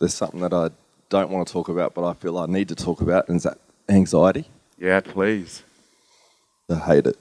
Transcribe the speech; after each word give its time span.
there's 0.00 0.14
something 0.14 0.40
that 0.40 0.52
I 0.52 0.70
don't 1.08 1.30
want 1.30 1.46
to 1.46 1.52
talk 1.52 1.68
about, 1.68 1.94
but 1.94 2.04
I 2.08 2.14
feel 2.14 2.38
I 2.38 2.46
need 2.46 2.68
to 2.68 2.74
talk 2.74 3.00
about, 3.00 3.28
and 3.28 3.36
it's 3.36 3.44
that 3.44 3.58
anxiety. 3.88 4.46
Yeah, 4.78 5.00
please. 5.00 5.62
I 6.70 6.74
hate 6.76 7.06
it. 7.06 7.18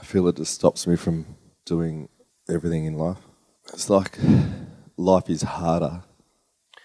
I 0.00 0.04
feel 0.04 0.28
it 0.28 0.36
just 0.36 0.54
stops 0.54 0.86
me 0.86 0.96
from 0.96 1.26
doing 1.64 2.08
everything 2.48 2.84
in 2.84 2.94
life. 2.98 3.18
It's 3.72 3.88
like 3.90 4.18
life 4.96 5.28
is 5.30 5.42
harder. 5.42 6.02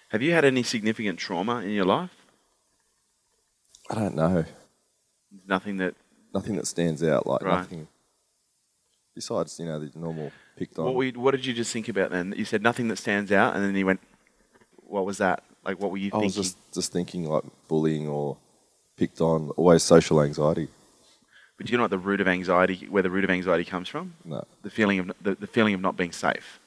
Have 0.10 0.22
you 0.22 0.32
had 0.32 0.46
any 0.46 0.64
significant 0.64 1.20
trauma 1.20 1.58
in 1.62 1.72
your 1.72 1.86
life? 1.86 2.12
I 3.90 3.96
don't 3.96 4.16
know. 4.16 4.46
Nothing 5.48 5.78
that. 5.78 5.96
Nothing 6.34 6.56
that 6.56 6.68
stands 6.68 7.04
out. 7.04 7.28
Like 7.28 7.42
Right. 7.44 7.58
nothing. 7.58 7.88
Besides, 9.16 9.60
you 9.60 9.66
know, 9.66 9.80
the 9.80 9.92
normal 9.98 10.32
picked 10.58 10.78
on. 10.80 10.94
What, 10.94 11.18
what 11.18 11.32
did 11.32 11.46
you 11.46 11.54
just 11.54 11.72
think 11.72 11.88
about 11.90 12.10
then? 12.12 12.34
You 12.36 12.46
said 12.46 12.64
nothing 12.64 12.88
that 12.88 12.98
stands 12.98 13.32
out, 13.32 13.56
and 13.56 13.64
then 13.64 13.76
you 13.76 13.86
went, 13.86 14.00
"What 14.94 15.06
was 15.06 15.18
that? 15.18 15.44
Like, 15.66 15.80
what 15.80 15.90
were 15.92 15.98
you 15.98 16.12
thinking? 16.12 16.22
I 16.22 16.26
was 16.26 16.36
just 16.36 16.58
just 16.72 16.92
thinking 16.92 17.26
like 17.26 17.44
bullying 17.68 18.08
or 18.08 18.38
picked 18.96 19.22
on. 19.22 19.50
Always 19.52 19.82
social 19.82 20.22
anxiety. 20.22 20.68
But 21.58 21.66
do 21.66 21.72
you 21.72 21.78
know 21.78 21.84
what 21.84 21.92
the 21.92 21.98
root 21.98 22.22
of 22.22 22.28
anxiety, 22.28 22.88
where 22.90 23.04
the 23.04 23.10
root 23.10 23.24
of 23.24 23.30
anxiety 23.30 23.66
comes 23.66 23.88
from? 23.88 24.16
No. 24.24 24.46
The 24.62 24.70
feeling 24.70 25.00
of 25.00 25.12
the, 25.20 25.36
the 25.36 25.48
feeling 25.48 25.74
of 25.74 25.82
not 25.82 25.98
being 25.98 26.12
safe. 26.12 26.60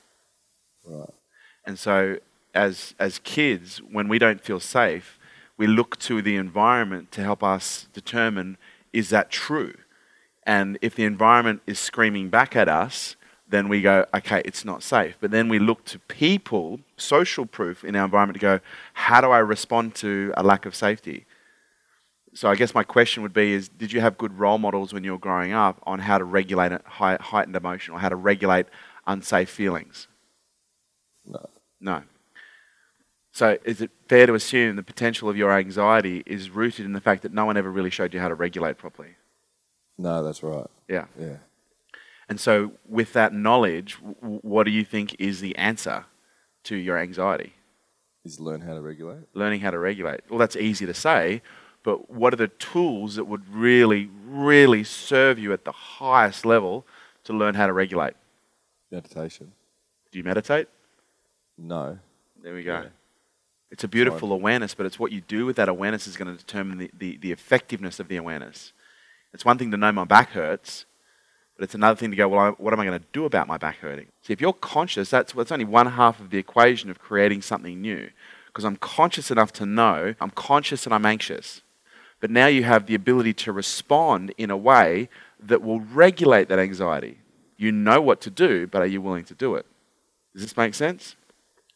Right. 0.84 1.14
And 1.64 1.78
so, 1.78 2.18
as 2.54 2.94
as 2.98 3.20
kids, 3.20 3.78
when 3.78 4.08
we 4.08 4.18
don't 4.18 4.42
feel 4.42 4.60
safe, 4.60 5.18
we 5.56 5.66
look 5.68 5.96
to 6.00 6.20
the 6.20 6.36
environment 6.36 7.12
to 7.12 7.22
help 7.22 7.42
us 7.44 7.86
determine 7.92 8.58
is 8.92 9.10
that 9.10 9.30
true. 9.30 9.74
And 10.44 10.78
if 10.82 10.94
the 10.94 11.04
environment 11.04 11.60
is 11.66 11.78
screaming 11.78 12.28
back 12.28 12.56
at 12.56 12.68
us, 12.68 13.16
then 13.48 13.68
we 13.68 13.80
go, 13.80 14.06
okay, 14.12 14.42
it's 14.44 14.64
not 14.64 14.82
safe. 14.82 15.16
But 15.20 15.30
then 15.30 15.48
we 15.48 15.58
look 15.58 15.84
to 15.86 15.98
people, 15.98 16.80
social 16.96 17.46
proof 17.46 17.84
in 17.84 17.94
our 17.94 18.04
environment, 18.04 18.34
to 18.34 18.40
go, 18.40 18.60
how 18.94 19.20
do 19.20 19.30
I 19.30 19.38
respond 19.38 19.94
to 19.96 20.32
a 20.36 20.42
lack 20.42 20.66
of 20.66 20.74
safety? 20.74 21.26
So 22.34 22.50
I 22.50 22.54
guess 22.54 22.74
my 22.74 22.82
question 22.82 23.22
would 23.22 23.32
be: 23.32 23.52
Is 23.52 23.68
did 23.68 23.92
you 23.92 24.00
have 24.02 24.18
good 24.18 24.38
role 24.38 24.58
models 24.58 24.92
when 24.92 25.04
you 25.04 25.12
were 25.12 25.18
growing 25.18 25.52
up 25.52 25.80
on 25.86 26.00
how 26.00 26.18
to 26.18 26.24
regulate 26.24 26.70
a 26.70 26.82
high, 26.84 27.16
heightened 27.18 27.56
emotion 27.56 27.94
or 27.94 28.00
how 28.00 28.10
to 28.10 28.16
regulate 28.16 28.66
unsafe 29.06 29.48
feelings? 29.48 30.06
No. 31.24 31.46
No. 31.80 32.02
So 33.32 33.56
is 33.64 33.80
it 33.80 33.90
fair 34.08 34.26
to 34.26 34.34
assume 34.34 34.76
the 34.76 34.82
potential 34.82 35.30
of 35.30 35.36
your 35.36 35.50
anxiety 35.52 36.22
is 36.26 36.50
rooted 36.50 36.84
in 36.84 36.92
the 36.92 37.00
fact 37.00 37.22
that 37.22 37.32
no 37.32 37.46
one 37.46 37.56
ever 37.56 37.70
really 37.70 37.90
showed 37.90 38.12
you 38.12 38.20
how 38.20 38.28
to 38.28 38.34
regulate 38.34 38.76
properly? 38.76 39.16
No, 39.96 40.22
that's 40.22 40.42
right. 40.42 40.66
Yeah. 40.88 41.06
Yeah. 41.18 41.36
And 42.28 42.40
so 42.40 42.72
with 42.88 43.12
that 43.12 43.32
knowledge, 43.32 43.98
w- 44.20 44.40
what 44.42 44.64
do 44.64 44.70
you 44.70 44.84
think 44.84 45.14
is 45.18 45.40
the 45.40 45.56
answer 45.56 46.04
to 46.64 46.76
your 46.76 46.98
anxiety? 46.98 47.54
Is 48.24 48.40
learn 48.40 48.60
how 48.62 48.74
to 48.74 48.80
regulate. 48.80 49.28
Learning 49.34 49.60
how 49.60 49.70
to 49.70 49.78
regulate. 49.78 50.22
Well, 50.28 50.38
that's 50.38 50.56
easy 50.56 50.86
to 50.86 50.94
say, 50.94 51.42
but 51.84 52.10
what 52.10 52.32
are 52.32 52.36
the 52.36 52.48
tools 52.48 53.14
that 53.14 53.24
would 53.24 53.48
really, 53.48 54.10
really 54.26 54.82
serve 54.82 55.38
you 55.38 55.52
at 55.52 55.64
the 55.64 55.72
highest 55.72 56.44
level 56.44 56.84
to 57.24 57.32
learn 57.32 57.54
how 57.54 57.68
to 57.68 57.72
regulate? 57.72 58.14
Meditation. 58.90 59.52
Do 60.10 60.18
you 60.18 60.24
meditate? 60.24 60.68
No. 61.56 61.98
There 62.42 62.54
we 62.54 62.64
go. 62.64 62.80
Yeah. 62.82 62.88
It's 63.70 63.84
a 63.84 63.88
beautiful 63.88 64.32
awareness, 64.32 64.74
but 64.74 64.86
it's 64.86 64.98
what 64.98 65.12
you 65.12 65.20
do 65.20 65.46
with 65.46 65.56
that 65.56 65.68
awareness 65.68 66.06
is 66.06 66.16
going 66.16 66.30
to 66.30 66.36
determine 66.36 66.78
the, 66.78 66.90
the, 66.96 67.16
the 67.18 67.32
effectiveness 67.32 68.00
of 68.00 68.08
the 68.08 68.16
awareness. 68.16 68.72
It's 69.32 69.44
one 69.44 69.58
thing 69.58 69.70
to 69.72 69.76
know 69.76 69.92
my 69.92 70.04
back 70.04 70.30
hurts, 70.30 70.86
but 71.56 71.64
it's 71.64 71.74
another 71.74 71.96
thing 71.96 72.10
to 72.10 72.16
go, 72.16 72.28
well, 72.28 72.52
what 72.58 72.72
am 72.72 72.80
I 72.80 72.84
going 72.84 72.98
to 72.98 73.06
do 73.12 73.24
about 73.24 73.48
my 73.48 73.56
back 73.56 73.78
hurting? 73.78 74.06
See, 74.22 74.32
if 74.32 74.40
you're 74.40 74.52
conscious, 74.52 75.08
that's, 75.10 75.32
that's 75.32 75.52
only 75.52 75.64
one 75.64 75.86
half 75.86 76.20
of 76.20 76.30
the 76.30 76.38
equation 76.38 76.90
of 76.90 76.98
creating 76.98 77.42
something 77.42 77.80
new. 77.80 78.10
Because 78.46 78.64
I'm 78.64 78.76
conscious 78.76 79.30
enough 79.30 79.52
to 79.54 79.66
know, 79.66 80.14
I'm 80.20 80.30
conscious 80.30 80.84
and 80.84 80.94
I'm 80.94 81.06
anxious. 81.06 81.62
But 82.20 82.30
now 82.30 82.46
you 82.46 82.64
have 82.64 82.86
the 82.86 82.94
ability 82.94 83.32
to 83.34 83.52
respond 83.52 84.34
in 84.36 84.50
a 84.50 84.56
way 84.56 85.08
that 85.40 85.62
will 85.62 85.80
regulate 85.80 86.48
that 86.48 86.58
anxiety. 86.58 87.18
You 87.56 87.72
know 87.72 88.00
what 88.00 88.20
to 88.22 88.30
do, 88.30 88.66
but 88.66 88.82
are 88.82 88.86
you 88.86 89.00
willing 89.00 89.24
to 89.24 89.34
do 89.34 89.54
it? 89.54 89.66
Does 90.34 90.42
this 90.42 90.56
make 90.56 90.74
sense? 90.74 91.16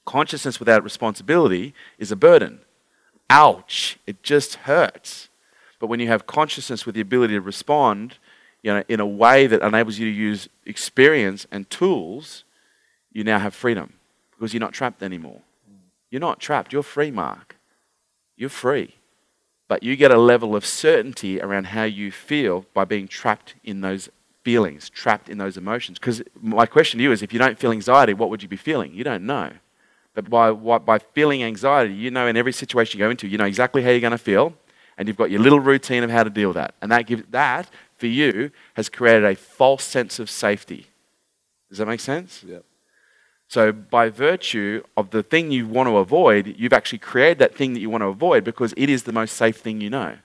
Consciousness 0.05 0.59
without 0.59 0.85
responsibility 0.85 1.75
is 1.99 2.13
a 2.13 2.17
burden. 2.17 2.61
Ouch, 3.31 3.99
it 4.07 4.23
just 4.23 4.57
hurts. 4.57 5.29
But 5.79 5.87
when 5.87 6.01
you 6.01 6.09
have 6.09 6.27
consciousness 6.27 6.85
with 6.85 6.95
the 6.95 7.01
ability 7.01 7.35
to 7.35 7.41
respond 7.41 8.19
you 8.63 8.73
know, 8.73 8.85
in 8.89 9.01
a 9.01 9.07
way 9.07 9.47
that 9.47 9.63
enables 9.63 9.99
you 9.99 10.07
to 10.07 10.17
use 10.17 10.49
experience 10.67 11.47
and 11.51 11.69
tools, 11.71 12.45
you 13.13 13.25
now 13.25 13.39
have 13.39 13.55
freedom 13.55 13.95
because 14.31 14.53
you're 14.53 14.61
not 14.61 14.73
trapped 14.73 15.03
anymore. 15.03 15.41
You're 16.11 16.21
not 16.21 16.41
trapped, 16.41 16.73
you're 16.73 16.83
free, 16.83 17.11
Mark. 17.11 17.57
You're 18.37 18.49
free. 18.49 18.95
But 19.69 19.83
you 19.83 19.95
get 19.95 20.11
a 20.11 20.19
level 20.19 20.57
of 20.57 20.67
certainty 20.67 21.41
around 21.41 21.69
how 21.69 21.85
you 21.85 22.11
feel 22.11 22.67
by 22.75 22.85
being 22.85 23.07
trapped 23.07 23.55
in 23.63 23.83
those 23.83 24.09
feelings, 24.43 24.91
trapped 24.91 25.29
in 25.29 25.39
those 25.39 25.57
emotions. 25.57 25.99
Because 25.99 26.23
my 26.41 26.67
question 26.67 26.99
to 26.99 27.05
you 27.05 27.13
is 27.13 27.23
if 27.23 27.33
you 27.33 27.39
don't 27.39 27.59
feel 27.59 27.71
anxiety, 27.71 28.13
what 28.13 28.31
would 28.31 28.43
you 28.43 28.49
be 28.49 28.57
feeling? 28.57 28.93
You 28.93 29.05
don't 29.05 29.25
know. 29.25 29.53
But 30.15 30.29
by, 30.29 30.51
by 30.51 30.99
feeling 30.99 31.45
anxiety, 31.45 31.95
you 31.95 32.11
know 32.11 32.27
in 32.27 32.37
every 32.37 32.53
situation 32.53 32.99
you 32.99 33.07
go 33.07 33.11
into, 33.11 33.29
you 33.29 33.39
know 33.39 33.45
exactly 33.45 33.83
how 33.83 33.91
you're 33.91 34.01
going 34.01 34.11
to 34.11 34.19
feel, 34.19 34.55
and 35.01 35.09
you've 35.09 35.17
got 35.17 35.31
your 35.31 35.41
little 35.41 35.61
routine 35.61 36.05
of 36.05 36.11
how 36.11 36.23
to 36.23 36.29
deal 36.29 36.51
with 36.51 36.57
that. 36.57 36.75
And 36.83 36.93
that, 36.93 37.07
gives, 37.07 37.23
that 37.31 37.71
for 37.97 38.07
you, 38.07 38.51
has 38.75 38.91
created 38.91 39.25
a 39.25 39.35
false 39.35 39.83
sense 39.83 40.19
of 40.19 40.29
safety. 40.29 40.89
Does 41.71 41.79
that 41.79 41.87
make 41.87 42.01
sense? 42.01 42.45
Yep. 42.47 42.63
So, 43.49 43.73
by 43.73 44.11
virtue 44.11 44.83
of 44.99 45.09
the 45.09 45.23
thing 45.23 45.53
you 45.53 45.67
want 45.67 45.89
to 45.89 45.97
avoid, 45.97 46.55
you've 46.59 46.75
actually 46.75 46.99
created 46.99 47.39
that 47.39 47.55
thing 47.55 47.73
that 47.73 47.81
you 47.81 47.89
want 47.89 48.03
to 48.03 48.09
avoid 48.09 48.45
because 48.45 48.75
it 48.77 48.91
is 48.91 49.05
the 49.05 49.13
most 49.13 49.37
safe 49.37 49.57
thing 49.57 49.81
you 49.81 49.89
know. 49.89 50.19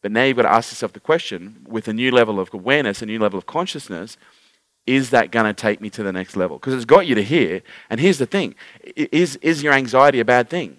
But 0.00 0.12
now 0.12 0.22
you've 0.22 0.36
got 0.36 0.44
to 0.44 0.52
ask 0.52 0.70
yourself 0.70 0.92
the 0.92 1.00
question 1.00 1.66
with 1.68 1.88
a 1.88 1.92
new 1.92 2.12
level 2.12 2.38
of 2.38 2.54
awareness, 2.54 3.02
a 3.02 3.06
new 3.06 3.18
level 3.18 3.38
of 3.38 3.46
consciousness 3.46 4.16
is 4.86 5.10
that 5.10 5.32
going 5.32 5.44
to 5.44 5.52
take 5.52 5.80
me 5.80 5.90
to 5.90 6.02
the 6.04 6.12
next 6.12 6.36
level? 6.36 6.58
Because 6.58 6.72
it's 6.74 6.86
got 6.86 7.06
you 7.06 7.16
to 7.16 7.22
here. 7.22 7.60
And 7.90 8.00
here's 8.00 8.18
the 8.18 8.24
thing 8.24 8.54
is, 8.94 9.36
is 9.42 9.64
your 9.64 9.72
anxiety 9.74 10.20
a 10.20 10.24
bad 10.24 10.48
thing? 10.48 10.78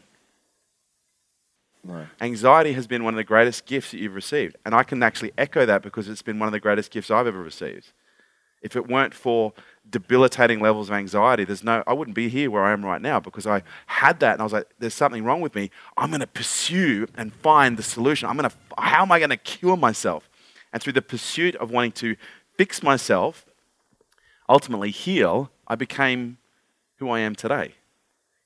No. 1.90 2.06
Anxiety 2.22 2.74
has 2.74 2.86
been 2.86 3.04
one 3.04 3.16
of 3.16 3.18
the 3.18 3.24
greatest 3.24 3.66
gifts 3.66 3.92
that 3.92 3.98
you've 3.98 4.14
received. 4.14 4.56
And 4.64 4.76
I 4.76 4.84
can 4.84 5.02
actually 5.02 5.32
echo 5.38 5.66
that 5.66 5.82
because 5.82 6.08
it's 6.08 6.22
been 6.22 6.38
one 6.38 6.48
of 6.48 6.54
the 6.54 6.60
greatest 6.60 6.92
gifts 6.92 7.10
I've 7.10 7.26
ever 7.26 7.42
received. 7.42 7.92
If 8.62 8.76
it 8.76 8.88
weren't 8.88 9.14
for 9.14 9.54
debilitating 9.90 10.60
levels 10.60 10.90
of 10.90 10.96
anxiety, 10.96 11.46
there's 11.46 11.64
no 11.64 11.82
I 11.88 11.94
wouldn't 11.94 12.16
be 12.16 12.30
here 12.30 12.52
where 12.52 12.64
I 12.64 12.74
am 12.74 12.86
right 12.86 13.02
now 13.02 13.20
because 13.20 13.48
I 13.48 13.64
had 13.88 14.20
that 14.20 14.34
and 14.34 14.42
I 14.42 14.44
was 14.44 14.54
like, 14.54 14.68
there's 14.78 14.94
something 14.94 15.24
wrong 15.24 15.42
with 15.42 15.56
me. 15.56 15.72
I'm 15.98 16.12
gonna 16.12 16.28
pursue 16.28 17.08
and 17.16 17.34
find 17.34 17.76
the 17.76 17.84
solution. 17.84 18.30
I'm 18.30 18.36
gonna 18.36 18.52
how 18.78 19.02
am 19.02 19.12
I 19.12 19.20
gonna 19.20 19.38
cure 19.38 19.78
myself? 19.78 20.30
And 20.72 20.84
through 20.84 20.94
the 20.94 21.02
pursuit 21.02 21.56
of 21.56 21.72
wanting 21.72 21.94
to 21.94 22.16
fix 22.56 22.84
myself, 22.84 23.46
ultimately 24.48 24.92
heal, 24.92 25.50
I 25.68 25.76
became 25.76 26.38
who 26.98 27.10
I 27.10 27.20
am 27.22 27.34
today. 27.34 27.76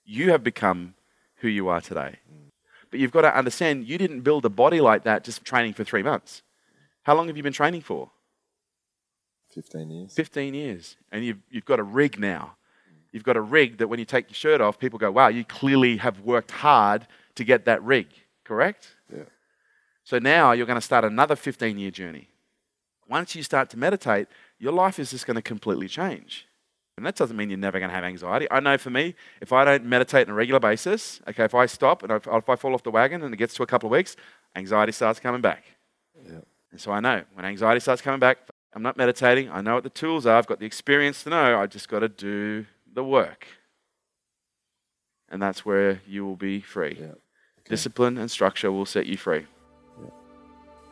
You 0.06 0.31
have 0.31 0.44
become 0.44 0.94
who 1.38 1.48
you 1.50 1.68
are 1.68 1.81
today. 1.81 2.20
But 2.94 3.00
you've 3.00 3.12
got 3.12 3.22
to 3.22 3.36
understand 3.36 3.88
you 3.88 3.98
didn't 3.98 4.22
build 4.22 4.46
a 4.46 4.50
body 4.50 4.80
like 4.80 5.04
that 5.06 5.24
just 5.24 5.44
training 5.44 5.74
for 5.74 5.84
three 5.84 6.04
months. 6.04 6.44
How 7.02 7.16
long 7.16 7.26
have 7.26 7.36
you 7.36 7.42
been 7.42 7.52
training 7.52 7.81
for? 7.81 8.12
15 9.50 9.90
years. 9.90 10.14
15 10.14 10.54
years. 10.54 10.96
And 11.12 11.26
you've, 11.26 11.40
you've 11.50 11.66
got 11.66 11.80
a 11.80 11.84
rig 11.84 12.20
now. 12.20 12.56
You've 13.12 13.24
got 13.24 13.36
a 13.36 13.42
rig 13.42 13.80
that 13.80 13.88
when 13.88 13.98
you 13.98 14.06
take 14.06 14.30
your 14.30 14.36
shirt 14.36 14.62
off, 14.62 14.78
people 14.78 15.00
go, 15.00 15.09
wow, 15.09 15.30
you 15.30 15.44
clearly 15.44 15.98
have 15.98 16.20
worked 16.20 16.52
hard 16.52 17.08
to 17.34 17.44
get 17.44 17.66
that 17.66 17.81
rig, 17.81 18.09
correct? 18.44 18.90
Yeah. 19.12 19.24
So 20.04 20.20
now 20.20 20.52
you're 20.52 20.68
going 20.68 20.80
to 20.80 20.80
start 20.80 21.04
another 21.04 21.36
15 21.36 21.80
year 21.80 21.90
journey. 21.90 22.30
Once 23.10 23.36
you 23.36 23.42
start 23.42 23.72
to 23.72 23.78
meditate, 23.80 24.28
your 24.60 24.72
life 24.72 25.00
is 25.00 25.10
just 25.10 25.25
going 25.25 25.34
to 25.34 25.42
completely 25.42 25.88
change. 25.88 26.46
And 26.98 27.06
that 27.06 27.16
doesn't 27.16 27.36
mean 27.36 27.50
you're 27.50 27.58
never 27.58 27.80
going 27.80 27.90
to 27.90 27.96
have 27.96 28.04
anxiety. 28.04 28.48
I 28.52 28.59
know 28.59 28.78
for 28.78 28.92
me, 28.92 29.16
if 29.42 29.52
I 29.52 29.66
don't 29.66 29.86
meditate 29.86 30.28
on 30.28 30.31
a 30.31 30.36
regular 30.36 30.59
basis, 30.59 31.22
okay, 31.28 31.44
if 31.44 31.56
I 31.56 31.66
stop 31.66 32.04
and 32.04 32.12
if, 32.12 32.28
if 32.28 32.50
I 32.50 32.56
fall 32.56 32.74
off 32.74 32.84
the 32.84 32.92
wagon 32.92 33.24
and 33.24 33.34
it 33.34 33.38
gets 33.38 33.56
to 33.56 33.63
a 33.63 33.66
couple 33.66 33.88
of 33.88 33.92
weeks, 33.92 34.16
anxiety 34.56 34.92
starts 34.92 35.19
coming 35.19 35.42
back. 35.42 35.63
Yeah. 36.24 36.42
And 36.72 36.80
so 36.80 36.92
I 36.92 37.00
know 37.00 37.24
when 37.34 37.45
anxiety 37.45 37.80
starts 37.80 38.01
coming 38.01 38.19
back, 38.19 38.38
I'm 38.74 38.84
not 38.84 38.95
meditating. 38.95 39.50
I 39.50 39.62
know 39.62 39.75
what 39.75 39.84
the 39.84 39.90
tools 39.90 40.25
are. 40.25 40.38
I've 40.38 40.48
got 40.48 40.60
the 40.60 40.66
experience 40.66 41.24
to 41.24 41.30
know. 41.30 41.60
I 41.60 41.66
just 41.66 41.90
got 41.90 42.00
to 42.00 42.10
do 42.10 42.66
the 42.92 43.04
work. 43.04 43.48
And 45.30 45.42
that's 45.42 45.66
where 45.66 46.01
you 46.07 46.25
will 46.25 46.36
be 46.36 46.62
free. 46.62 46.98
Yeah. 47.00 47.06
Okay. 47.06 47.69
Discipline 47.69 48.18
and 48.18 48.30
structure 48.30 48.72
will 48.72 48.86
set 48.86 49.07
you 49.07 49.18
free. 49.18 49.46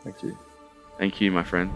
Thank 0.04 0.24
you. 0.24 0.38
Thank 0.97 1.21
you, 1.21 1.31
my 1.31 1.44
friend. 1.44 1.71